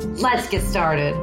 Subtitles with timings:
[0.00, 1.14] Let's get started.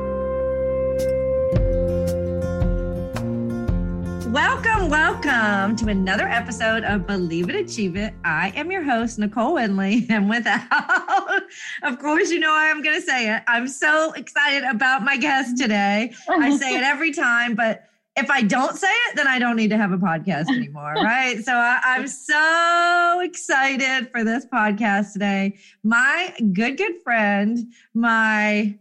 [4.32, 8.14] Welcome, welcome to another episode of Believe It, Achieve It.
[8.24, 10.08] I am your host, Nicole Winley.
[10.12, 11.42] And without,
[11.82, 13.42] of course, you know I'm going to say it.
[13.48, 16.14] I'm so excited about my guest today.
[16.30, 17.84] I say it every time, but
[18.18, 21.44] if I don't say it, then I don't need to have a podcast anymore, right?
[21.44, 25.58] so I, am so excited for this podcast today.
[25.84, 28.76] My good, good friend, my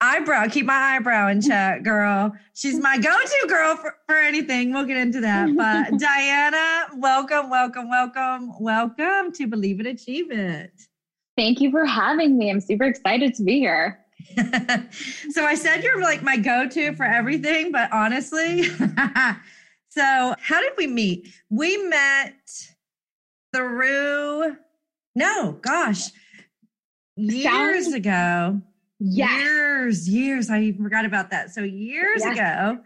[0.00, 2.32] eyebrow, keep my eyebrow in check, girl.
[2.54, 4.72] She's my go-to girl for, for anything.
[4.72, 5.54] We'll get into that.
[5.56, 10.72] But Diana, welcome, welcome, welcome, welcome to Believe It, Achieve It.
[11.36, 12.50] Thank you for having me.
[12.50, 14.03] I'm super excited to be here.
[15.30, 18.62] so I said you're like my go-to for everything, but honestly,
[19.88, 21.28] so how did we meet?
[21.50, 22.34] We met
[23.54, 24.56] through
[25.14, 26.10] no, gosh,
[27.16, 28.60] years Sounds, ago.
[28.98, 29.40] Yes.
[29.40, 30.50] Years, years.
[30.50, 31.50] I even forgot about that.
[31.50, 32.36] So years yes.
[32.36, 32.80] ago,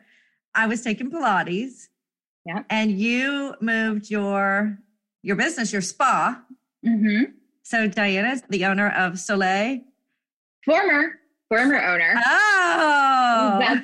[0.55, 1.89] I was taking Pilates.
[2.45, 2.63] Yeah.
[2.71, 4.79] And you moved your
[5.23, 6.43] your business, your spa.
[6.87, 7.33] Mm-hmm.
[7.63, 9.81] So Diana's the owner of Soleil.
[10.65, 12.15] Former former owner.
[12.27, 13.81] Oh,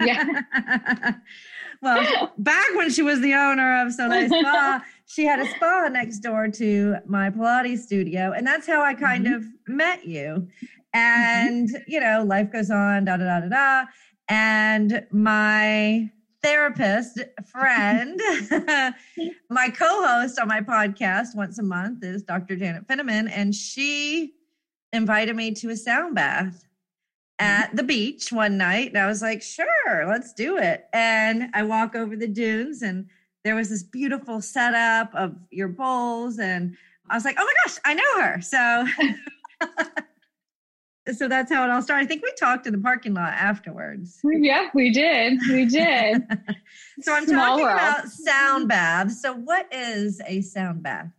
[0.00, 1.12] yeah.
[1.82, 6.20] well, back when she was the owner of Soleil Spa, she had a spa next
[6.20, 9.34] door to my Pilates studio, and that's how I kind mm-hmm.
[9.34, 10.48] of met you.
[10.94, 11.82] And mm-hmm.
[11.86, 13.84] you know, life goes on, da da da da da.
[14.28, 16.10] And my
[16.42, 17.20] therapist
[17.50, 18.20] friend,
[19.50, 22.54] my co-host on my podcast once a month is Dr.
[22.54, 24.34] Janet Finneman, and she
[24.92, 26.67] invited me to a sound bath
[27.40, 27.62] Mm-hmm.
[27.62, 30.86] at the beach one night and I was like, sure, let's do it.
[30.92, 33.06] And I walk over the dunes and
[33.44, 36.40] there was this beautiful setup of your bowls.
[36.40, 36.76] And
[37.08, 38.40] I was like, oh my gosh, I know her.
[38.40, 38.86] So,
[41.14, 42.04] so that's how it all started.
[42.04, 44.18] I think we talked in the parking lot afterwards.
[44.24, 45.38] Yeah, we did.
[45.48, 46.22] We did.
[47.02, 47.78] so I'm Small talking world.
[47.78, 49.22] about sound baths.
[49.22, 51.12] So what is a sound bath?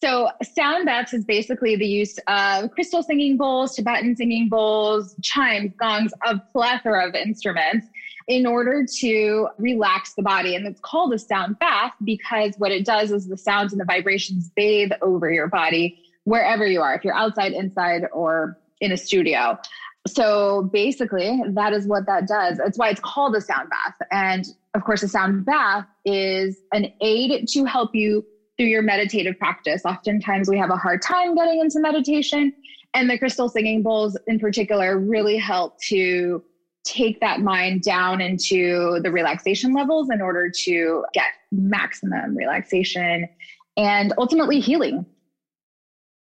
[0.00, 5.72] So, sound baths is basically the use of crystal singing bowls, Tibetan singing bowls, chimes,
[5.78, 7.88] gongs, a plethora of instruments
[8.28, 10.54] in order to relax the body.
[10.54, 13.86] And it's called a sound bath because what it does is the sounds and the
[13.86, 18.96] vibrations bathe over your body wherever you are, if you're outside, inside, or in a
[18.96, 19.58] studio.
[20.06, 22.58] So basically, that is what that does.
[22.58, 23.94] That's why it's called a sound bath.
[24.12, 24.44] And
[24.74, 28.24] of course, a sound bath is an aid to help you
[28.58, 29.82] through your meditative practice.
[29.84, 32.52] Oftentimes we have a hard time getting into meditation,
[32.94, 36.42] and the crystal singing bowls in particular really help to
[36.84, 43.28] take that mind down into the relaxation levels in order to get maximum relaxation
[43.76, 45.04] and ultimately healing.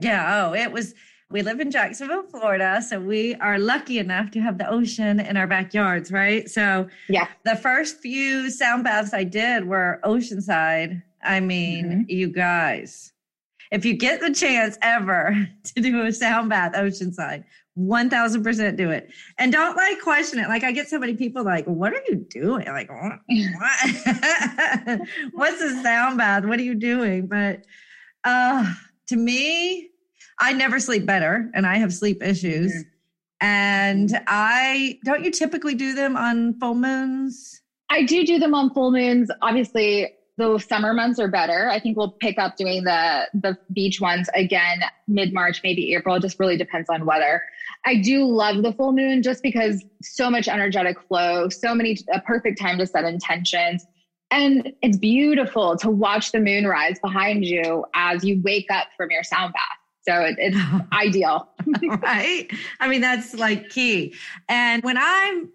[0.00, 0.94] Yeah, oh, it was
[1.30, 5.36] we live in Jacksonville, Florida, so we are lucky enough to have the ocean in
[5.36, 6.50] our backyards, right?
[6.50, 7.28] So, yeah.
[7.44, 12.02] The first few sound baths I did were oceanside I mean, mm-hmm.
[12.08, 13.12] you guys,
[13.70, 17.44] if you get the chance ever to do a sound bath oceanside,
[17.78, 19.10] 1000% do it.
[19.38, 20.48] And don't like question it.
[20.48, 22.66] Like I get so many people like, what are you doing?
[22.66, 23.20] Like, what?
[25.32, 26.44] What's a sound bath?
[26.44, 27.26] What are you doing?
[27.26, 27.64] But
[28.24, 28.72] uh,
[29.08, 29.90] to me,
[30.38, 32.72] I never sleep better and I have sleep issues.
[32.72, 32.88] Mm-hmm.
[33.42, 37.62] And I don't you typically do them on full moons?
[37.88, 39.30] I do do them on full moons.
[39.40, 41.68] Obviously, the summer months are better.
[41.68, 46.14] I think we'll pick up doing the the beach ones again mid March, maybe April.
[46.16, 47.42] It just really depends on weather.
[47.84, 52.20] I do love the full moon just because so much energetic flow, so many a
[52.20, 53.86] perfect time to set intentions.
[54.30, 59.10] And it's beautiful to watch the moon rise behind you as you wake up from
[59.10, 59.62] your sound bath.
[60.08, 60.56] So it, it's
[60.92, 61.48] ideal.
[62.02, 62.50] right.
[62.78, 64.14] I mean, that's like key.
[64.48, 65.50] And when I'm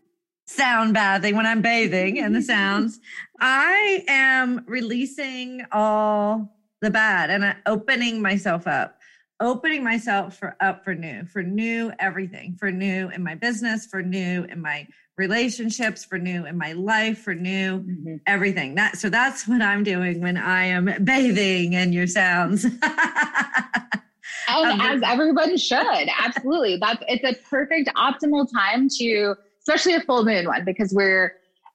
[0.45, 2.99] sound bathing, when I'm bathing and the sounds,
[3.39, 8.99] I am releasing all the bad and opening myself up,
[9.39, 14.01] opening myself for up for new, for new everything, for new in my business, for
[14.01, 14.87] new in my
[15.17, 18.15] relationships, for new in my life, for new mm-hmm.
[18.27, 18.75] everything.
[18.75, 22.65] That so that's what I'm doing when I am bathing in your sounds.
[24.47, 26.77] and um, as everyone should, absolutely.
[26.77, 29.35] That's it's a perfect optimal time to
[29.67, 31.33] especially a full moon one, because we're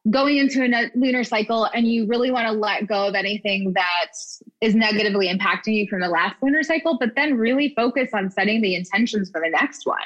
[0.09, 4.13] going into a lunar cycle and you really want to let go of anything that
[4.61, 8.63] is negatively impacting you from the last lunar cycle, but then really focus on setting
[8.63, 9.99] the intentions for the next one.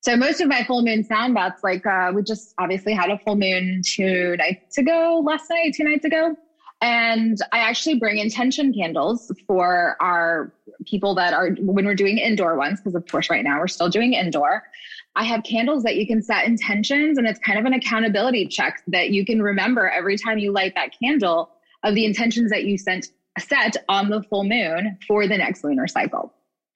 [0.00, 3.18] So most of my full moon sound baths, like uh, we just obviously had a
[3.18, 6.36] full moon two nights ago, last night, two nights ago.
[6.82, 10.52] And I actually bring intention candles for our
[10.84, 13.88] people that are when we're doing indoor ones, because of course, right now we're still
[13.88, 14.64] doing indoor.
[15.16, 18.82] I have candles that you can set intentions, and it's kind of an accountability check
[18.88, 21.50] that you can remember every time you light that candle
[21.84, 23.08] of the intentions that you sent
[23.38, 26.32] set on the full moon for the next lunar cycle.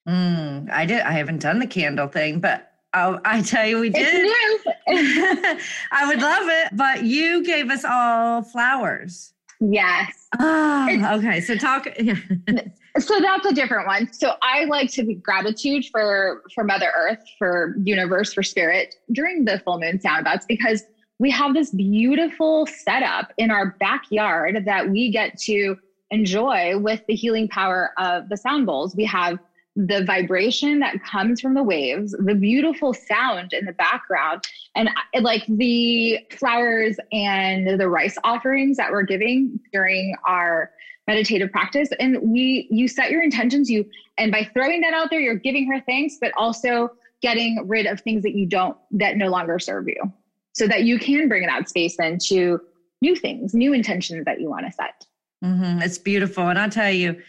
[0.09, 1.01] Mm, I did.
[1.01, 4.27] I haven't done the candle thing, but I'll, I tell you, we did.
[4.89, 9.33] I would love it, but you gave us all flowers.
[9.61, 10.29] Yes.
[10.39, 11.41] Oh, okay.
[11.41, 11.89] So talk.
[11.99, 12.15] Yeah
[13.01, 17.19] so that's a different one so i like to be gratitude for for mother earth
[17.39, 20.83] for universe for spirit during the full moon sound baths because
[21.19, 25.77] we have this beautiful setup in our backyard that we get to
[26.11, 29.39] enjoy with the healing power of the sound bowls we have
[29.79, 34.43] the vibration that comes from the waves, the beautiful sound in the background,
[34.79, 34.89] and
[35.25, 40.71] like the flowers and the rice offerings that we're giving during our
[41.07, 43.85] meditative practice and we you set your intentions you
[44.19, 46.91] and by throwing that out there you're giving her thanks but also
[47.21, 50.13] getting rid of things that you don't that no longer serve you.
[50.53, 52.61] So that you can bring that space into
[53.01, 55.07] new things new intentions that you want to set.
[55.45, 55.83] Mm-hmm.
[55.83, 56.49] it's beautiful.
[56.49, 57.21] And i'll tell you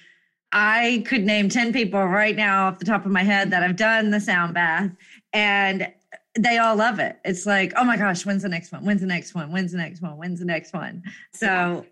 [0.51, 3.75] i could name 10 people right now off the top of my head that I've
[3.75, 4.91] done the sound bath.
[5.31, 5.91] And
[6.43, 9.07] they all love it it's like oh my gosh when's the next one when's the
[9.07, 11.03] next one when's the next one when's the next one
[11.33, 11.85] so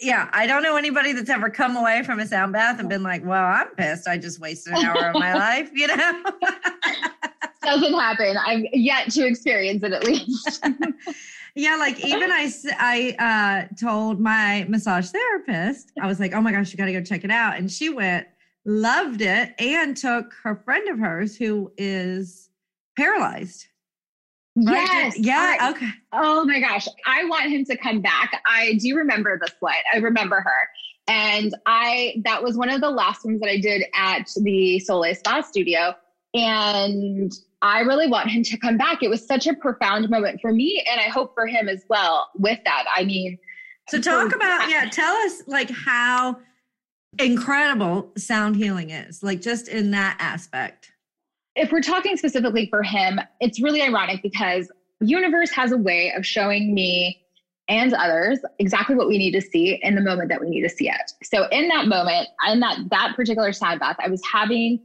[0.00, 3.02] yeah, I don't know anybody that's ever come away from a sound bath and been
[3.02, 4.06] like, well, I'm pissed.
[4.06, 6.24] I just wasted an hour of my life, you know?
[7.62, 8.36] Doesn't happen.
[8.36, 10.64] I've yet to experience it at least.
[11.54, 16.52] yeah, like even I, I uh, told my massage therapist, I was like, oh my
[16.52, 17.56] gosh, you got to go check it out.
[17.56, 18.26] And she went,
[18.66, 22.45] loved it, and took her friend of hers who is
[22.96, 23.66] paralyzed
[24.56, 25.18] Yes.
[25.18, 25.56] Yeah.
[25.60, 25.88] I, okay.
[26.12, 26.88] Oh my gosh.
[27.06, 28.42] I want him to come back.
[28.46, 29.82] I do remember this flight.
[29.92, 30.68] I remember her.
[31.08, 35.14] And I, that was one of the last ones that I did at the Soleil
[35.14, 35.94] Spa studio.
[36.34, 37.32] And
[37.62, 39.02] I really want him to come back.
[39.02, 40.84] It was such a profound moment for me.
[40.90, 42.86] And I hope for him as well with that.
[42.94, 43.38] I mean,
[43.88, 46.38] so talk about, yeah, tell us like how
[47.20, 50.92] incredible sound healing is, like just in that aspect
[51.56, 54.70] if we're talking specifically for him, it's really ironic because
[55.00, 57.20] universe has a way of showing me
[57.68, 60.68] and others exactly what we need to see in the moment that we need to
[60.68, 61.12] see it.
[61.24, 64.80] So in that moment, in that that particular sound bath, I was having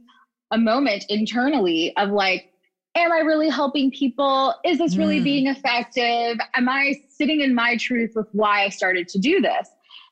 [0.50, 2.50] a moment internally of like,
[2.96, 4.54] am I really helping people?
[4.64, 5.24] Is this really mm.
[5.24, 6.38] being effective?
[6.54, 9.68] Am I sitting in my truth with why I started to do this?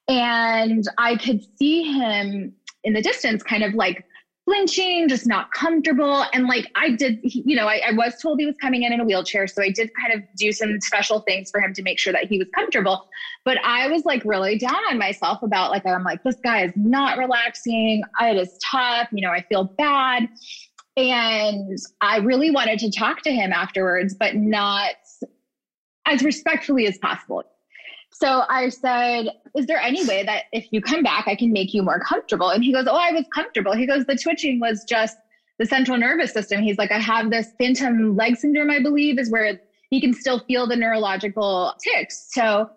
[0.09, 2.55] And I could see him
[2.85, 4.05] in the distance kind of like
[4.51, 6.25] flinching, just not comfortable.
[6.33, 8.99] And like I did, you know, I, I, was told he was coming in in
[8.99, 9.47] a wheelchair.
[9.47, 12.25] So I did kind of do some special things for him to make sure that
[12.25, 13.09] he was comfortable.
[13.45, 16.73] But I was like really down on myself about like, I'm like, this guy is
[16.75, 18.03] not relaxing.
[18.21, 19.07] It is tough.
[19.13, 20.29] You know, I feel bad.
[20.97, 24.95] And I really wanted to talk to him afterwards, but not
[26.07, 27.45] as respectfully as possible.
[28.21, 31.73] So I said, Is there any way that if you come back, I can make
[31.73, 32.51] you more comfortable?
[32.51, 33.75] And he goes, Oh, I was comfortable.
[33.75, 35.17] He goes, The twitching was just
[35.59, 36.63] the central nervous system.
[36.63, 39.61] He's like, I have this phantom leg syndrome, I believe, is where
[39.91, 42.29] he can still feel the neurological ticks.
[42.31, 42.71] So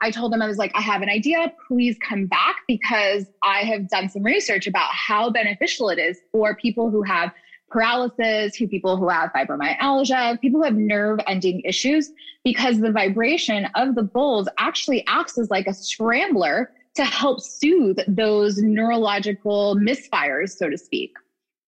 [0.00, 1.52] I told him, I was like, I have an idea.
[1.66, 6.54] Please come back because I have done some research about how beneficial it is for
[6.54, 7.32] people who have
[7.70, 12.10] paralysis, to people who have fibromyalgia, people who have nerve ending issues,
[12.44, 17.98] because the vibration of the bowls actually acts as like a scrambler to help soothe
[18.08, 21.12] those neurological misfires, so to speak.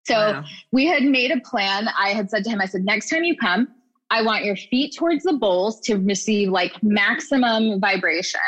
[0.04, 0.45] So wow.
[0.73, 1.88] we had made a plan.
[1.99, 3.69] I had said to him, I said, next time you come,
[4.11, 8.40] I want your feet towards the bowls to receive like maximum vibration.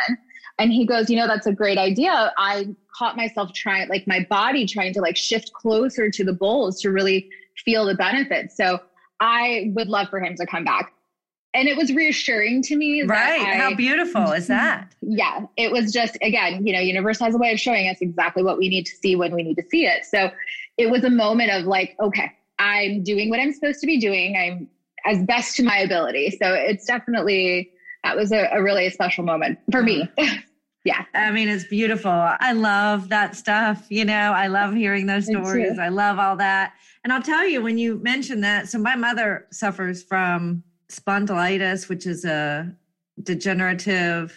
[0.59, 2.32] And he goes, you know, that's a great idea.
[2.37, 6.80] I caught myself trying, like my body trying to like shift closer to the bowls
[6.80, 7.30] to really
[7.64, 8.57] feel the benefits.
[8.57, 8.81] So
[9.21, 10.92] I would love for him to come back.
[11.54, 13.02] and it was reassuring to me.
[13.02, 13.40] Right.
[13.40, 14.54] I, How beautiful is mm-hmm.
[14.54, 14.95] that?
[15.02, 15.47] Yeah.
[15.57, 18.59] It was just, again, you know, universe has a way of showing us exactly what
[18.59, 20.04] we need to see when we need to see it.
[20.07, 20.31] So
[20.78, 24.37] it was a moment of like, okay, I'm doing what I'm supposed to be doing.
[24.37, 24.69] I'm
[25.04, 26.31] as best to my ability.
[26.31, 27.71] So it's definitely,
[28.04, 30.09] that was a, a really special moment for me.
[30.19, 30.38] Mm-hmm.
[30.84, 31.04] yeah.
[31.14, 32.10] I mean, it's beautiful.
[32.10, 33.86] I love that stuff.
[33.88, 35.78] You know, I love hearing those stories.
[35.78, 36.74] I love all that.
[37.04, 42.06] And I'll tell you, when you mentioned that, so my mother suffers from spondylitis, which
[42.06, 42.74] is a
[43.22, 44.36] degenerative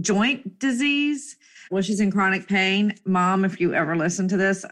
[0.00, 1.36] joint disease.
[1.70, 2.94] Well, she's in chronic pain.
[3.04, 4.64] Mom, if you ever listen to this,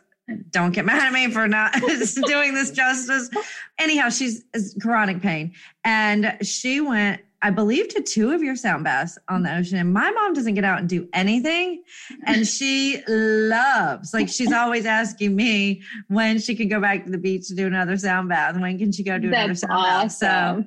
[0.50, 1.72] don't get mad at me for not
[2.26, 3.30] doing this justice.
[3.78, 4.44] Anyhow, she's
[4.80, 5.54] chronic pain.
[5.84, 9.78] And she went, I believe, to two of your sound baths on the ocean.
[9.78, 11.82] And my mom doesn't get out and do anything.
[12.24, 17.18] And she loves, like, she's always asking me when she can go back to the
[17.18, 18.58] beach to do another sound bath.
[18.58, 20.06] When can she go do That's another sound awesome.
[20.06, 20.12] bath?
[20.12, 20.64] So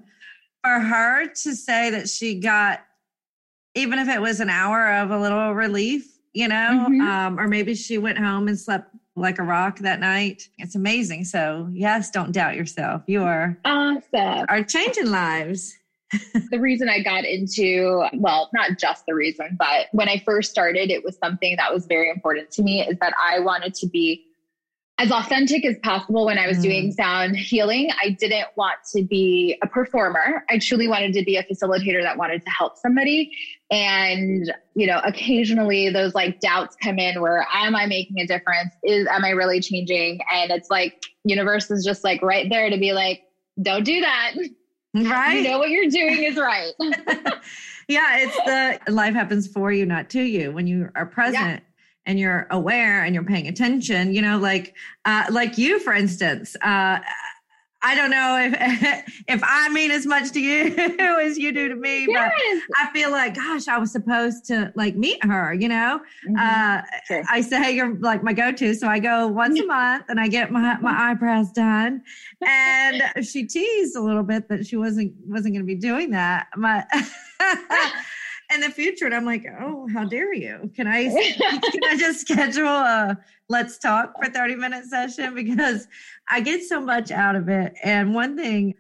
[0.64, 2.82] for her to say that she got,
[3.76, 7.02] even if it was an hour of a little relief, you know, mm-hmm.
[7.02, 10.50] um, or maybe she went home and slept like a rock that night.
[10.58, 11.26] It's amazing.
[11.26, 13.04] So, yes, don't doubt yourself.
[13.06, 14.46] You are awesome.
[14.50, 15.78] Are changing lives.
[16.52, 20.92] The reason I got into, well, not just the reason, but when I first started,
[20.92, 24.26] it was something that was very important to me is that I wanted to be
[25.00, 26.64] as authentic as possible when I was mm.
[26.64, 27.90] doing sound healing.
[28.04, 30.46] I didn't want to be a performer.
[30.50, 33.32] I truly wanted to be a facilitator that wanted to help somebody.
[33.72, 38.72] And, you know, occasionally those like doubts come in where am I making a difference?
[38.84, 40.20] Is am I really changing?
[40.32, 43.24] And it's like universe is just like right there to be like,
[43.62, 44.34] don't do that.
[44.94, 45.38] Right.
[45.38, 46.74] You know what you're doing is right.
[47.88, 48.36] yeah, it's
[48.86, 50.52] the life happens for you, not to you.
[50.52, 51.36] When you are present.
[51.36, 51.60] Yeah
[52.06, 56.56] and you're aware and you're paying attention you know like uh, like you for instance
[56.62, 57.00] uh,
[57.84, 61.76] I don't know if if I mean as much to you as you do to
[61.76, 62.32] me, yes.
[62.70, 65.54] but I feel like, gosh, I was supposed to like meet her.
[65.54, 66.36] You know, mm-hmm.
[66.38, 67.24] uh, sure.
[67.30, 70.52] I say you're like my go-to, so I go once a month and I get
[70.52, 72.02] my my eyebrows done.
[72.42, 76.48] And she teased a little bit that she wasn't wasn't going to be doing that.
[76.56, 76.86] My
[78.54, 79.06] in the future.
[79.06, 80.72] And I'm like, oh, how dare you?
[80.76, 81.06] Can I
[81.72, 83.18] can I just schedule a
[83.50, 85.36] let's talk for 30 minute session?
[85.36, 85.88] Because
[86.30, 87.74] I get so much out of it.
[87.84, 88.76] And one thing,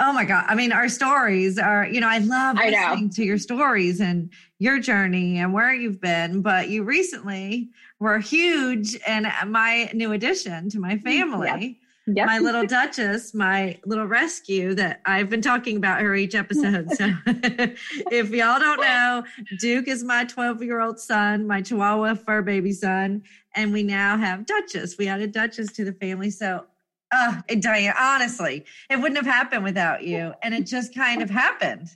[0.00, 3.12] oh my God, I mean, our stories are, you know, I love I listening know.
[3.14, 6.42] to your stories and your journey and where you've been.
[6.42, 11.48] But you recently were huge and my new addition to my mm, family.
[11.48, 11.79] Yep
[12.14, 12.26] Yep.
[12.26, 16.90] my little Duchess, my little rescue that I've been talking about her each episode.
[16.92, 19.24] So if y'all don't know,
[19.58, 23.22] Duke is my 12 year old son, my Chihuahua fur baby son.
[23.54, 24.96] And we now have Duchess.
[24.98, 26.30] We added Duchess to the family.
[26.30, 26.66] So,
[27.12, 30.32] uh, Diane, honestly, it wouldn't have happened without you.
[30.42, 31.88] And it just kind of happened.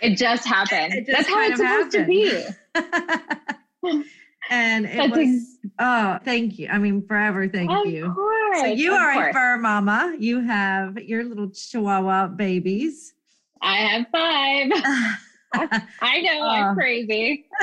[0.00, 0.94] It just happened.
[0.94, 2.54] It just That's how it's supposed happened.
[2.72, 4.02] to be.
[4.50, 8.66] and it That's was oh thank you i mean forever thank of you course, so
[8.66, 9.30] you are course.
[9.30, 13.14] a fur mama you have your little chihuahua babies
[13.62, 14.70] i have five
[16.00, 17.46] I know uh, I'm crazy.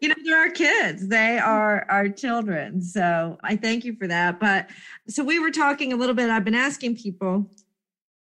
[0.00, 1.08] you know, they're our kids.
[1.08, 2.82] They are our children.
[2.82, 4.40] So I thank you for that.
[4.40, 4.68] But
[5.08, 6.28] so we were talking a little bit.
[6.30, 7.48] I've been asking people,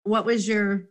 [0.02, 0.88] what was your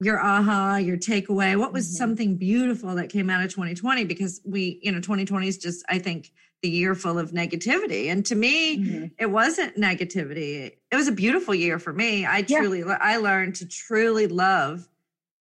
[0.00, 1.56] your aha, your takeaway?
[1.56, 1.96] What was mm-hmm.
[1.96, 4.04] something beautiful that came out of 2020?
[4.04, 8.10] Because we, you know, 2020 is just, I think, the year full of negativity.
[8.10, 9.06] And to me, mm-hmm.
[9.18, 10.72] it wasn't negativity.
[10.90, 12.26] It was a beautiful year for me.
[12.26, 12.98] I truly, yeah.
[13.00, 14.88] I learned to truly love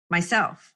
[0.10, 0.74] myself.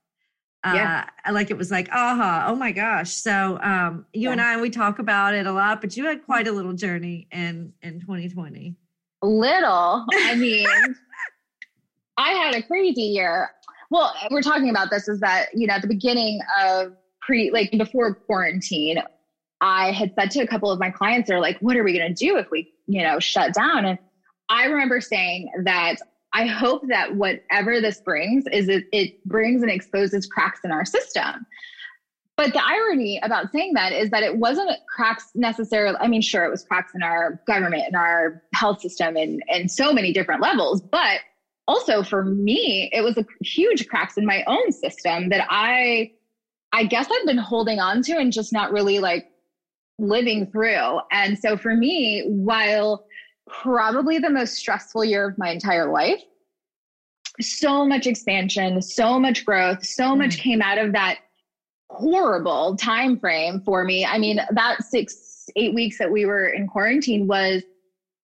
[0.65, 1.05] Yeah.
[1.25, 3.13] Uh, like it was like, aha, oh my gosh.
[3.13, 4.31] So um, you yeah.
[4.31, 7.27] and I, we talk about it a lot, but you had quite a little journey
[7.31, 8.75] in in 2020.
[9.21, 10.67] Little, I mean,
[12.17, 13.51] I had a crazy year
[13.89, 17.71] well, we're talking about this is that, you know, at the beginning of pre, like
[17.71, 19.01] before quarantine,
[19.61, 22.13] I had said to a couple of my clients, they're like, what are we going
[22.13, 23.85] to do if we, you know, shut down?
[23.85, 23.97] And
[24.49, 25.95] I remember saying that
[26.33, 30.85] I hope that whatever this brings is it, it brings and exposes cracks in our
[30.85, 31.45] system.
[32.37, 35.97] But the irony about saying that is that it wasn't cracks necessarily.
[35.99, 39.69] I mean, sure, it was cracks in our government and our health system and, and
[39.69, 41.19] so many different levels, but
[41.69, 46.11] also for me, it was a huge cracks in my own system that I,
[46.73, 49.27] I guess I've been holding on to and just not really like
[49.99, 50.99] living through.
[51.11, 53.05] And so for me, while
[53.47, 56.21] probably the most stressful year of my entire life,
[57.39, 61.19] so much expansion, so much growth, so mm much came out of that
[61.91, 64.05] horrible time frame for me.
[64.05, 67.61] I mean, that six, eight weeks that we were in quarantine was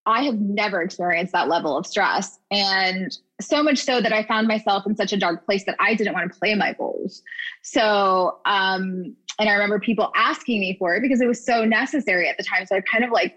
[0.06, 2.40] I have never experienced that level of stress.
[2.52, 5.96] And so much so that I found myself in such a dark place that I
[5.96, 7.24] didn't want to play my bowls.
[7.64, 12.30] So, um, and I remember people asking me for it because it was so necessary
[12.30, 12.66] at the time.
[12.66, 13.36] So I kind of like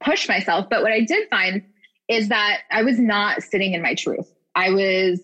[0.00, 0.66] pushed myself.
[0.70, 1.62] But what I did find
[2.08, 4.32] is that I was not sitting in my truth.
[4.54, 5.20] I was,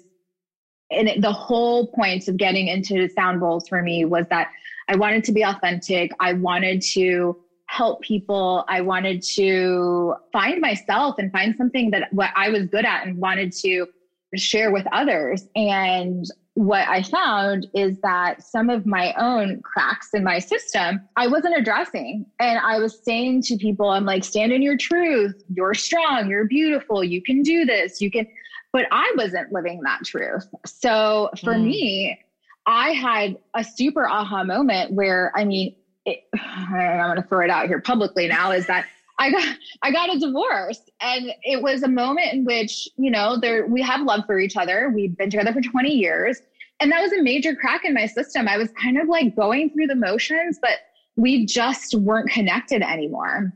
[0.90, 4.48] and the whole point of getting into sound bowls for me was that
[4.88, 6.12] I wanted to be authentic.
[6.20, 7.36] I wanted to
[7.76, 8.64] help people.
[8.68, 13.18] I wanted to find myself and find something that what I was good at and
[13.18, 13.86] wanted to
[14.34, 15.46] share with others.
[15.54, 21.26] And what I found is that some of my own cracks in my system, I
[21.26, 22.24] wasn't addressing.
[22.40, 25.42] And I was saying to people, I'm like, stand in your truth.
[25.54, 26.30] You're strong.
[26.30, 27.04] You're beautiful.
[27.04, 28.00] You can do this.
[28.00, 28.26] You can.
[28.72, 30.46] But I wasn't living that truth.
[30.64, 31.64] So for mm.
[31.64, 32.18] me,
[32.66, 37.50] I had a super aha moment where, I mean, it, I'm going to throw it
[37.50, 38.86] out here publicly now is that
[39.18, 43.38] I got I got a divorce and it was a moment in which, you know,
[43.38, 44.90] there we have love for each other.
[44.94, 46.40] We've been together for 20 years.
[46.80, 48.48] And that was a major crack in my system.
[48.48, 50.78] I was kind of like going through the motions, but
[51.16, 53.52] we just weren't connected anymore.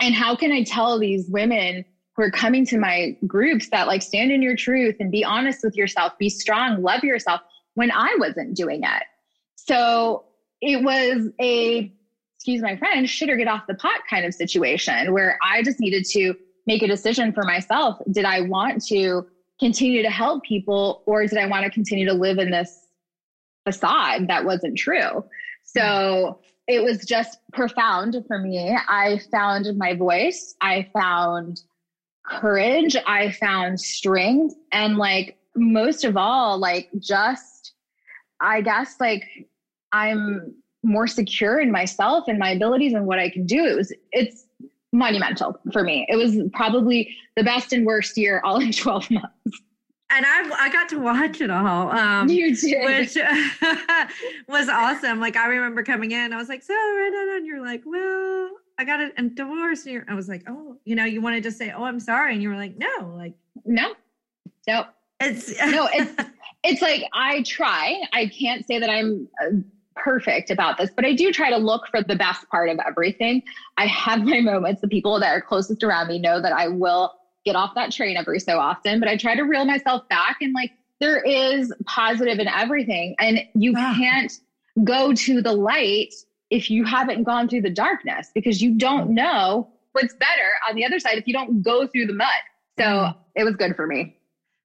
[0.00, 1.84] And how can I tell these women
[2.16, 5.60] who are coming to my groups that like stand in your truth and be honest
[5.62, 7.40] with yourself, be strong, love yourself
[7.74, 9.02] when I wasn't doing it?
[9.54, 10.24] So
[10.64, 11.92] it was a
[12.36, 15.80] excuse my friend shit or get off the pot kind of situation where I just
[15.80, 16.34] needed to
[16.66, 17.98] make a decision for myself.
[18.10, 19.26] Did I want to
[19.60, 22.86] continue to help people or did I want to continue to live in this
[23.64, 25.24] facade that wasn't true?
[25.64, 28.76] So it was just profound for me.
[28.88, 31.60] I found my voice, I found
[32.26, 37.72] courage, I found strength, and like most of all, like just,
[38.40, 39.24] I guess, like
[39.94, 43.64] I'm more secure in myself and my abilities and what I can do.
[43.64, 44.44] It was it's
[44.92, 46.04] monumental for me.
[46.08, 49.62] It was probably the best and worst year all in 12 months.
[50.10, 51.90] And I I got to watch it all.
[51.90, 52.84] Um, you did.
[52.84, 53.16] Which
[54.48, 55.20] was awesome.
[55.20, 59.00] Like I remember coming in, I was like, so and you're like, well, I got
[59.00, 59.86] a, divorce.
[59.86, 62.34] And I was like, oh, you know, you wanted to say, oh, I'm sorry.
[62.34, 63.94] And you were like, no, like, no,
[64.66, 64.84] no.
[65.20, 66.12] It's no, it's
[66.64, 68.02] it's like I try.
[68.12, 69.56] I can't say that I'm uh,
[69.96, 73.42] perfect about this, but I do try to look for the best part of everything.
[73.76, 74.80] I have my moments.
[74.80, 77.12] The people that are closest around me know that I will
[77.44, 80.52] get off that train every so often, but I try to reel myself back and
[80.54, 83.14] like there is positive in everything.
[83.18, 84.32] And you can't
[84.82, 86.14] go to the light
[86.50, 89.14] if you haven't gone through the darkness because you don't mm.
[89.14, 92.28] know what's better on the other side if you don't go through the mud.
[92.78, 93.16] So mm.
[93.34, 94.16] it was good for me.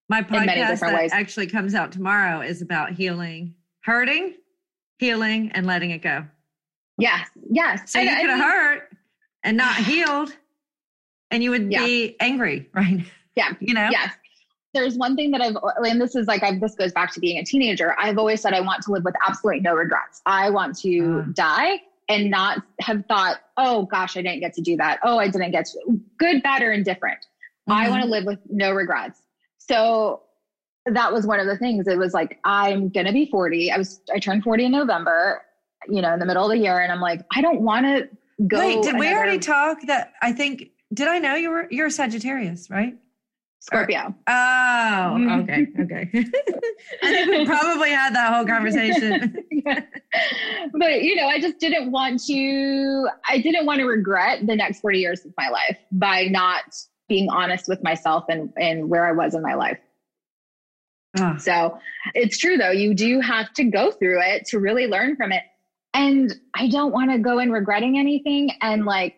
[0.07, 1.11] My podcast that ways.
[1.13, 4.35] actually comes out tomorrow is about healing hurting
[4.99, 6.25] healing and letting it go.
[6.97, 7.27] Yes.
[7.49, 7.91] Yes.
[7.91, 8.89] So and, you could have hurt
[9.43, 10.33] and not healed
[11.31, 11.83] and you would yeah.
[11.83, 12.99] be angry, right?
[13.35, 13.53] Yeah.
[13.59, 13.89] you know?
[13.89, 14.13] Yes.
[14.73, 17.39] There's one thing that I've, and this is like, I've, this goes back to being
[17.39, 17.95] a teenager.
[17.97, 20.21] I've always said I want to live with absolutely no regrets.
[20.27, 21.31] I want to uh.
[21.33, 24.99] die and not have thought, oh gosh, I didn't get to do that.
[25.03, 27.19] Oh, I didn't get to, good, bad, or indifferent.
[27.67, 27.71] Mm-hmm.
[27.71, 29.21] I want to live with no regrets.
[29.57, 30.23] So
[30.85, 31.87] that was one of the things.
[31.87, 33.71] It was like, I'm going to be 40.
[33.71, 35.41] I was, I turned 40 in November,
[35.87, 36.79] you know, in the middle of the year.
[36.79, 38.09] And I'm like, I don't want to
[38.47, 38.59] go.
[38.59, 41.87] Wait, did another- we already talk that I think, did I know you were, you're
[41.87, 42.95] a Sagittarius, right?
[43.61, 43.99] Scorpio.
[43.99, 45.41] Or, oh, mm-hmm.
[45.41, 45.67] okay.
[45.81, 46.09] Okay.
[47.03, 49.35] I think we probably had that whole conversation.
[50.73, 54.79] but, you know, I just didn't want to, I didn't want to regret the next
[54.79, 56.73] 40 years of my life by not
[57.09, 59.77] being honest with myself and, and where I was in my life.
[61.17, 61.37] Ah.
[61.37, 61.79] So
[62.13, 65.43] it's true though, you do have to go through it to really learn from it.
[65.93, 68.51] And I don't want to go in regretting anything.
[68.61, 69.15] And like,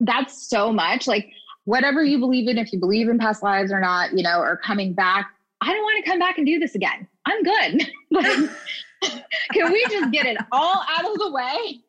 [0.00, 1.32] that's so much like
[1.64, 4.58] whatever you believe in, if you believe in past lives or not, you know, or
[4.58, 5.30] coming back,
[5.62, 7.08] I don't want to come back and do this again.
[7.24, 7.90] I'm good.
[9.52, 11.80] can we just get it all out of the way?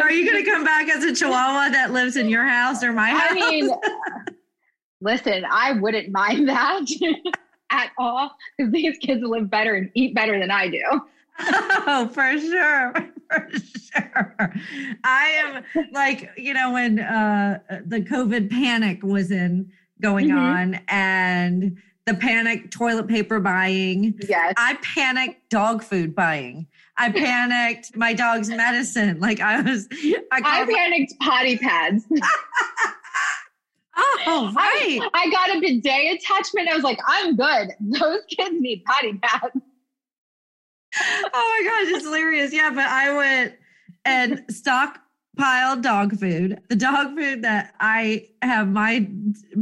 [0.00, 2.92] Are you going to come back as a chihuahua that lives in your house or
[2.92, 3.28] my house?
[3.30, 3.70] I mean,
[5.00, 6.86] listen, I wouldn't mind that
[7.72, 10.82] at all because these kids live better and eat better than I do.
[11.44, 12.92] Oh, for sure.
[13.32, 13.48] For
[13.94, 14.54] sure.
[15.02, 20.38] I am like, you know, when uh, the COVID panic was in going mm-hmm.
[20.38, 24.20] on and the panic toilet paper buying.
[24.28, 24.52] Yes.
[24.58, 26.66] I panicked dog food buying.
[26.98, 29.18] I panicked my dog's medicine.
[29.18, 29.88] Like I was,
[30.30, 32.04] I, I panicked potty pads.
[33.96, 35.00] Oh, right.
[35.02, 36.68] I, I, got a bidet attachment.
[36.68, 37.70] I was like, I'm good.
[37.80, 39.56] Those kids need potty pads.
[40.94, 42.52] Oh my gosh, it's hilarious.
[42.52, 43.54] Yeah, but I went
[44.04, 49.08] and stockpiled dog food, the dog food that I have my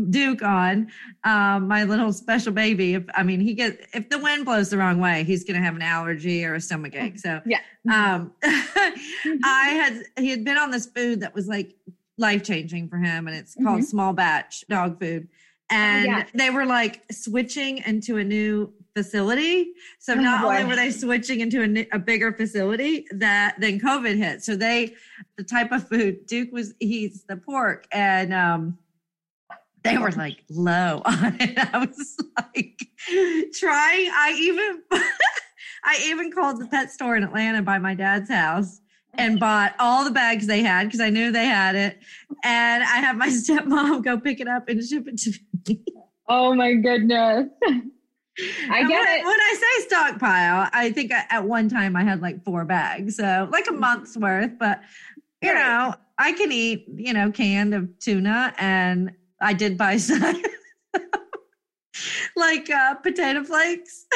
[0.09, 0.91] Duke on,
[1.25, 2.95] um, my little special baby.
[2.95, 5.65] If I mean, he gets if the wind blows the wrong way, he's going to
[5.65, 7.19] have an allergy or a stomach ache.
[7.19, 7.61] So yeah,
[7.93, 11.77] um, I had he had been on this food that was like
[12.21, 13.85] life changing for him, and it's called mm-hmm.
[13.85, 15.29] small batch dog food.
[15.71, 16.27] And yeah.
[16.35, 19.73] they were like switching into a new facility.
[19.99, 20.49] So oh, not boy.
[20.49, 24.43] only were they switching into a, a, bigger facility that then COVID hit.
[24.43, 24.95] So they,
[25.37, 28.79] the type of food Duke was, he's the pork and, um,
[29.83, 31.57] they were like low on it.
[31.73, 32.81] I was like
[33.55, 34.11] trying.
[34.13, 34.83] I even,
[35.85, 38.81] I even called the pet store in Atlanta by my dad's house
[39.15, 41.99] and bought all the bags they had because I knew they had it.
[42.45, 45.33] And I had my stepmom go pick it up and ship it to
[45.69, 45.85] me.
[46.29, 47.49] Oh my goodness.
[48.71, 49.25] I get when, it.
[49.25, 53.49] When I say stockpile, I think at one time I had like four bags, so
[53.51, 54.53] like a month's worth.
[54.59, 54.81] But
[55.43, 55.59] you right.
[55.59, 60.43] know, I can eat you know canned of tuna, and I did buy some.
[62.37, 64.07] like uh, potato flakes.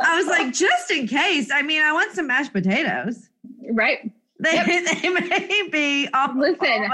[0.00, 1.50] I was like, just in case.
[1.52, 3.28] I mean, I want some mashed potatoes.
[3.70, 4.10] Right.
[4.38, 4.66] They, yep.
[5.02, 6.32] they may be off.
[6.36, 6.90] Listen,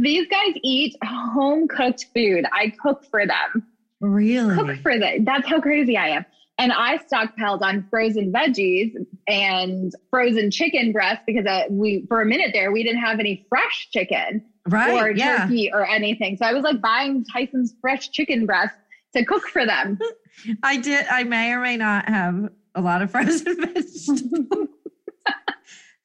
[0.00, 2.44] these guys eat home cooked food.
[2.52, 3.66] I cook for them.
[4.00, 4.54] Really?
[4.54, 5.24] Cook for them.
[5.24, 6.26] That's how crazy I am.
[6.58, 8.94] And I stockpiled on frozen veggies
[9.28, 13.44] and frozen chicken breasts because uh, we, for a minute there, we didn't have any
[13.50, 15.42] fresh chicken right, or yeah.
[15.42, 16.38] turkey or anything.
[16.38, 18.78] So I was like buying Tyson's fresh chicken breasts
[19.14, 19.98] to cook for them.
[20.62, 21.06] I did.
[21.06, 24.68] I may or may not have a lot of frozen vegetables.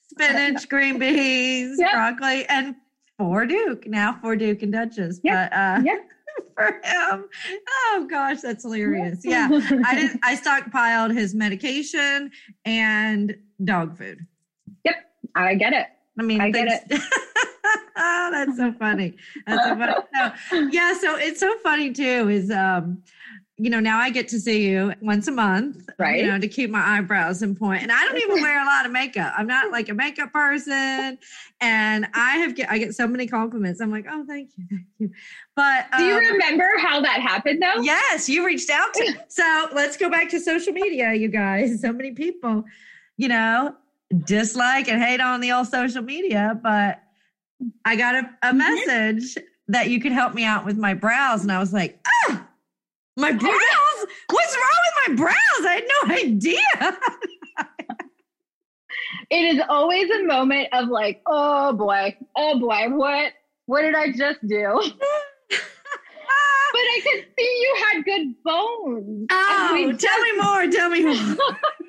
[0.09, 1.93] Spinach, green beans, yep.
[1.93, 2.75] broccoli, and
[3.17, 5.19] for Duke now for Duke and Duchess.
[5.23, 5.51] Yep.
[5.51, 6.09] But uh, yep.
[6.55, 7.25] for him,
[7.69, 9.21] oh gosh, that's hilarious.
[9.23, 9.47] Yeah,
[9.85, 10.19] I did.
[10.23, 12.31] I stockpiled his medication
[12.65, 14.25] and dog food.
[14.83, 14.95] Yep,
[15.35, 15.87] I get it.
[16.21, 17.01] I mean, I get it.
[17.95, 19.17] that's so funny.
[19.47, 19.93] That's so funny.
[20.49, 22.29] So, yeah, so it's so funny too.
[22.29, 23.01] Is um,
[23.57, 26.23] you know, now I get to see you once a month, right?
[26.23, 27.81] You know, to keep my eyebrows in point.
[27.81, 29.34] And I don't even wear a lot of makeup.
[29.36, 31.17] I'm not like a makeup person.
[31.60, 33.81] And I have get I get so many compliments.
[33.81, 35.10] I'm like, oh, thank you, thank you.
[35.55, 37.81] But do you um, remember how that happened though?
[37.81, 39.01] Yes, you reached out to.
[39.01, 39.15] Me.
[39.27, 41.81] So let's go back to social media, you guys.
[41.81, 42.63] So many people,
[43.17, 43.75] you know,
[44.26, 47.02] dislike and hate on the old social media, but
[47.86, 48.58] I got a, a mm-hmm.
[48.58, 52.47] message that you could help me out with my brows, and I was like, ah
[53.17, 54.06] my brows?
[54.30, 55.65] What's wrong with my brows?
[55.65, 56.60] I had no idea.
[59.30, 63.34] it is always a moment of like, oh boy, oh boy, what
[63.65, 64.82] what did I just do?
[65.50, 65.60] but
[66.74, 69.28] I could see you had good bones.
[69.32, 70.67] Oh, tell me more.
[70.67, 71.38] Tell me more.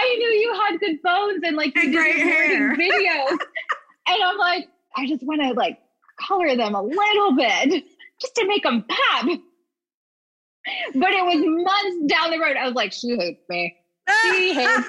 [0.00, 3.30] I knew you had good bones and like and great hair videos.
[4.06, 5.78] and I'm like, I just want to like
[6.20, 7.84] color them a little bit
[8.20, 9.38] just to make them pop
[10.94, 12.56] but it was months down the road.
[12.56, 13.76] I was like, she hates me.
[14.22, 14.88] She hates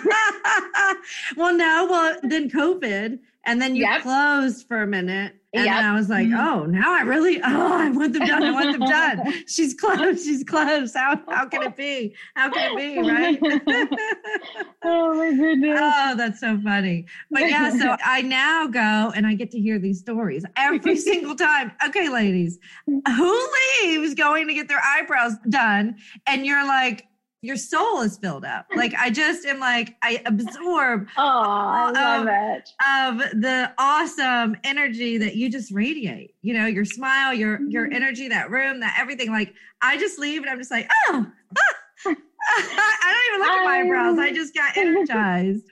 [1.36, 4.02] well, no, well, then COVID, and then you yep.
[4.02, 5.34] closed for a minute.
[5.52, 5.84] And yep.
[5.84, 6.40] I was like, mm-hmm.
[6.40, 8.44] oh, now I really, oh, I want them done.
[8.44, 9.34] I want them done.
[9.48, 10.24] She's close.
[10.24, 10.94] She's close.
[10.94, 12.14] How, how can it be?
[12.36, 13.10] How can it be?
[13.10, 13.40] Right?
[14.84, 15.80] oh, my goodness.
[15.82, 17.08] Oh, that's so funny.
[17.32, 21.36] But yeah, so I now go and I get to hear these stories every single
[21.36, 21.72] time.
[21.88, 23.50] Okay, ladies, who
[23.82, 25.96] leaves going to get their eyebrows done?
[26.28, 27.09] And you're like,
[27.42, 28.66] your soul is filled up.
[28.76, 32.70] Like I just am like I absorb oh, I love of, it.
[33.34, 36.36] of the awesome energy that you just radiate.
[36.42, 37.70] You know, your smile, your mm-hmm.
[37.70, 39.32] your energy, that room, that everything.
[39.32, 41.26] Like I just leave and I'm just like, oh,
[41.58, 42.16] ah.
[42.52, 44.20] I don't even look at my eyebrows.
[44.20, 45.66] I just got energized.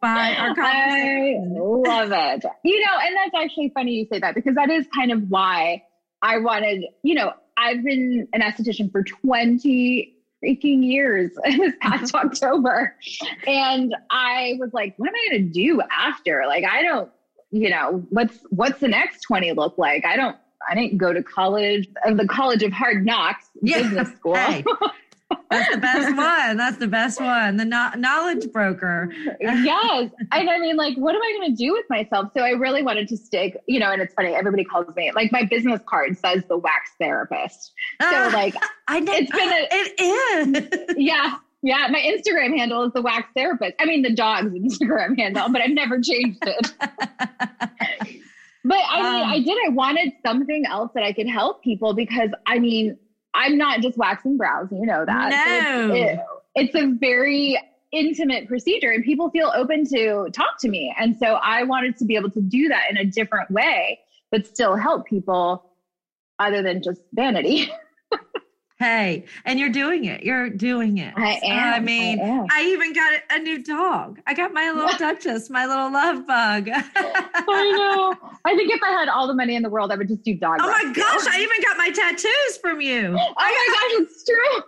[0.00, 1.56] by our conversation.
[1.58, 2.44] I love it.
[2.64, 5.82] You know, and that's actually funny you say that because that is kind of why
[6.22, 12.96] I wanted, you know, I've been an esthetician for 20 freaking years this past October.
[13.46, 16.44] And I was like, what am I going to do after?
[16.46, 17.10] Like, I don't,
[17.50, 20.04] you know, what's, what's the next 20 look like?
[20.04, 20.36] I don't,
[20.68, 23.82] I didn't go to college, uh, the College of Hard Knocks yeah.
[23.82, 24.36] business school.
[25.50, 26.56] That's the best one.
[26.56, 27.56] That's the best one.
[27.56, 29.12] The no- knowledge broker.
[29.40, 30.10] yes.
[30.32, 32.32] And I mean, like, what am I going to do with myself?
[32.34, 35.30] So I really wanted to stick, you know, and it's funny, everybody calls me, like,
[35.32, 37.72] my business card says the wax therapist.
[38.00, 38.54] So, uh, like,
[38.88, 40.96] I know it's been a, it is.
[40.96, 41.36] Yeah.
[41.62, 41.86] Yeah.
[41.90, 43.74] My Instagram handle is the wax therapist.
[43.78, 46.72] I mean, the dog's Instagram handle, but I've never changed it.
[48.64, 49.58] But I mean, um, I did.
[49.66, 52.96] I wanted something else that I could help people because I mean,
[53.34, 54.68] I'm not just waxing brows.
[54.70, 55.30] You know that.
[55.30, 55.88] No.
[55.88, 56.20] So it's, it,
[56.54, 57.58] it's a very
[57.92, 60.94] intimate procedure and people feel open to talk to me.
[60.98, 64.46] And so I wanted to be able to do that in a different way, but
[64.46, 65.64] still help people
[66.38, 67.70] other than just vanity.
[68.82, 70.24] Hey, and you're doing it.
[70.24, 71.14] You're doing it.
[71.16, 71.74] I am.
[71.74, 72.46] I mean, I, am.
[72.50, 74.18] I even got a new dog.
[74.26, 76.68] I got my little Duchess, my little love bug.
[76.68, 78.16] I know.
[78.44, 80.34] I think if I had all the money in the world, I would just do
[80.34, 80.58] dog.
[80.60, 83.16] Oh my gosh, I even got my tattoos from you.
[83.16, 84.64] Oh my gosh, it's true.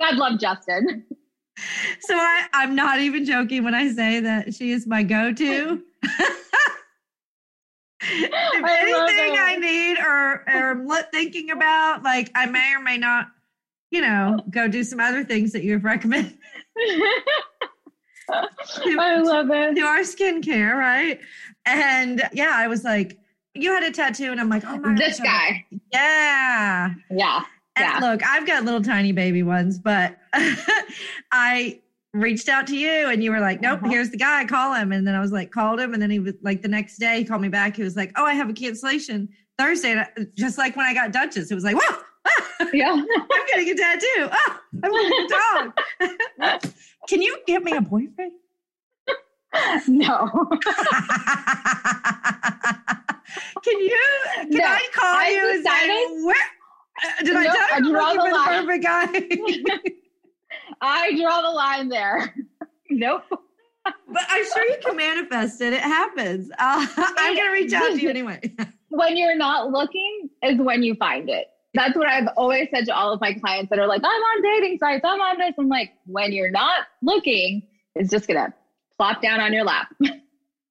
[0.00, 1.04] God love Justin.
[2.00, 5.80] So I, I'm not even joking when I say that she is my go-to.
[8.12, 9.36] if I anything.
[9.38, 13.28] I need or, or am thinking about, like I may or may not,
[13.90, 16.36] you know, go do some other things that you've recommended
[18.28, 19.74] I love it.
[19.74, 21.20] do our skincare, right?
[21.66, 23.18] And yeah, I was like,
[23.54, 25.66] you had a tattoo, and I'm like, oh my This gosh, guy.
[25.92, 26.94] Yeah.
[27.10, 27.42] Yeah.
[27.76, 27.98] And Yeah.
[28.00, 30.16] look, I've got little tiny baby ones, but
[31.32, 31.80] I
[32.14, 33.90] reached out to you and you were like, nope, Uh-huh.
[33.90, 34.92] here's the guy, call him.
[34.92, 35.94] And then I was like, called him.
[35.94, 37.74] And then he was like, the next day he called me back.
[37.76, 39.92] He was like, oh, I have a cancellation Thursday.
[39.92, 42.92] And I- just like when I got Duchess, it was like, whoa, ah, Yeah.
[42.92, 44.28] I'm getting a tattoo.
[44.30, 45.28] Ah, I'm getting a
[46.48, 46.62] dog.
[47.08, 48.32] Can you get me a boyfriend?
[49.88, 50.28] no.
[53.62, 54.00] can you,
[54.36, 56.36] can No, I call I've you and say, decided- where?
[57.04, 59.96] uh, Did I tell I you I'm draw looking the for the perfect guy?
[60.80, 62.34] I draw the line there.
[62.94, 63.22] Nope.
[63.84, 65.72] But I'm sure you can manifest it.
[65.72, 66.50] It happens.
[66.58, 68.40] Uh, I'm going to reach out to you anyway.
[68.90, 71.46] When you're not looking is when you find it.
[71.72, 74.42] That's what I've always said to all of my clients that are like, I'm on
[74.42, 75.54] dating sites, I'm on this.
[75.58, 77.62] I'm like, when you're not looking,
[77.94, 78.52] it's just gonna
[78.98, 79.88] plop down on your lap.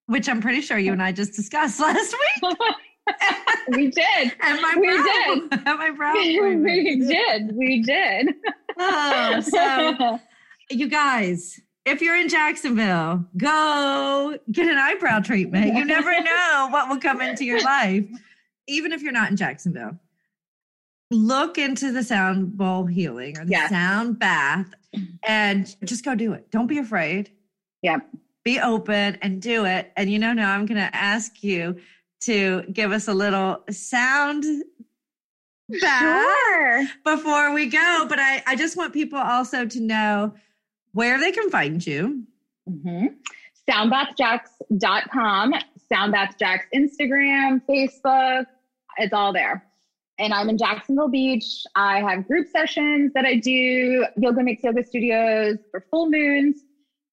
[0.06, 2.14] Which I'm pretty sure you and I just discussed last
[2.44, 2.58] week.
[3.70, 4.32] we did.
[4.42, 6.14] At my We brow, At my brow.
[6.16, 7.56] we did.
[7.56, 8.30] We did.
[8.78, 10.20] Oh, so
[10.70, 15.74] you guys, if you're in Jacksonville, go get an eyebrow treatment.
[15.76, 18.06] You never know what will come into your life,
[18.68, 19.98] even if you're not in Jacksonville.
[21.14, 23.70] Look into the sound bowl healing or the Yes.
[23.70, 24.74] sound bath
[25.28, 26.50] and just go do it.
[26.52, 27.32] Don't be afraid.
[27.82, 28.08] Yep.
[28.46, 29.92] Be open and do it.
[29.98, 31.76] And you know, now I'm going to ask you
[32.22, 34.44] to give us a little sound
[35.82, 36.86] bath Sure.
[37.04, 38.06] before we go.
[38.08, 40.34] But I, I just want people also to know
[40.94, 42.24] where they can find you.
[42.70, 43.08] Mm-hmm.
[43.70, 45.54] Soundbathjacks.com,
[45.92, 48.46] Soundbathjacks Instagram, Facebook,
[48.98, 49.66] it's all there.
[50.20, 51.64] And I'm in Jacksonville Beach.
[51.76, 56.62] I have group sessions that I do, Yoga Mix Yoga Studios for full moons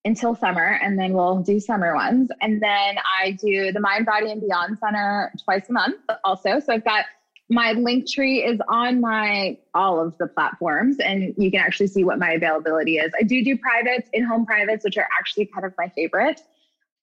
[0.09, 2.31] until summer, and then we'll do summer ones.
[2.41, 6.61] And then I do the Mind, Body, and Beyond Center twice a month also.
[6.61, 7.05] So I've got
[7.51, 12.05] my link tree is on my all of the platforms and you can actually see
[12.05, 15.73] what my availability is i do do privates in-home privates which are actually kind of
[15.79, 16.43] my favorite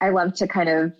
[0.02, 0.94] i love to kind of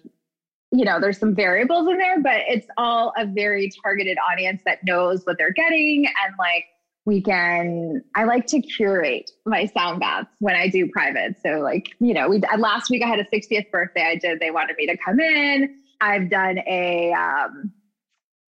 [0.72, 4.84] you know there's some variables in there but it's all a very targeted audience that
[4.84, 6.66] knows what they're getting and like
[7.06, 11.86] we can i like to curate my sound baths when i do private so like
[12.00, 14.88] you know we last week i had a 60th birthday i did they wanted me
[14.88, 17.72] to come in i've done a um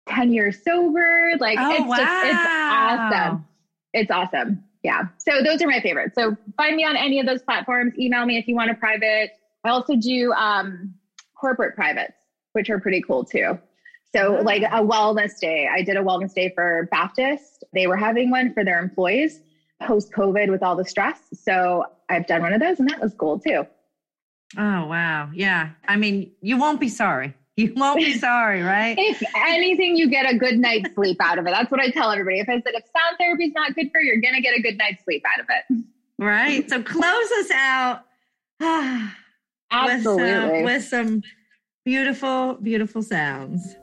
[0.09, 1.31] 10 years sober.
[1.39, 3.45] Like Oh, it's just, it's awesome.
[3.93, 4.63] It's awesome.
[4.83, 5.03] Yeah.
[5.19, 6.15] So those are my favorites.
[6.15, 7.93] So find me on any of those platforms.
[7.99, 9.29] Email me if you want a private.
[9.63, 10.93] I also do um,
[11.39, 12.17] corporate privates,
[12.53, 13.59] which are pretty cool too.
[14.13, 14.41] So Oh.
[14.41, 15.69] like a wellness day.
[15.71, 17.50] I did a wellness day for Baptist.
[17.73, 19.41] They were having one for their employees
[19.81, 21.19] post COVID with all the stress.
[21.33, 23.65] So I've done one of those and that was cool too.
[24.57, 25.29] Oh, wow.
[25.33, 25.69] Yeah.
[25.87, 27.35] I mean, you won't be sorry.
[27.57, 28.95] You won't be sorry, right?
[28.97, 31.51] If anything, you get a good night's sleep out of it.
[31.51, 32.39] That's what I tell everybody.
[32.39, 34.61] If I said if sound therapy is not good for you, you're gonna get a
[34.61, 35.83] good night's sleep out of it.
[36.17, 36.67] Right.
[36.69, 38.05] So close us out.
[39.69, 40.23] Absolutely.
[40.63, 41.23] With some, with some
[41.83, 43.75] beautiful, beautiful sounds.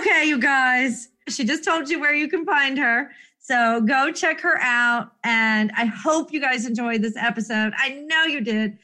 [0.00, 1.08] Okay, you guys.
[1.28, 3.10] She just told you where you can find her.
[3.38, 5.12] So go check her out.
[5.24, 7.74] And I hope you guys enjoyed this episode.
[7.76, 8.78] I know you did.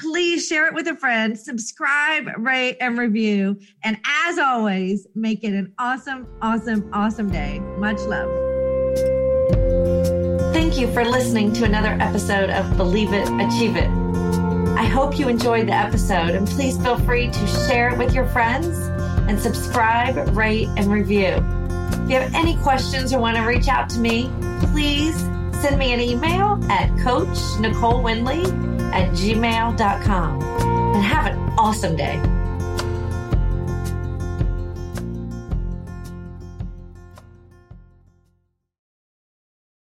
[0.00, 3.60] Please share it with a friend, subscribe, rate, and review.
[3.84, 7.58] And as always, make it an awesome, awesome, awesome day.
[7.76, 8.30] Much love.
[10.54, 13.90] Thank you for listening to another episode of Believe It, Achieve It.
[14.78, 18.26] I hope you enjoyed the episode and please feel free to share it with your
[18.28, 18.95] friends
[19.28, 21.42] and subscribe, rate, and review.
[22.04, 24.30] If you have any questions or want to reach out to me,
[24.72, 25.16] please
[25.60, 28.44] send me an email at Coach Nicole Winley
[28.92, 32.35] at gmail.com and have an awesome day.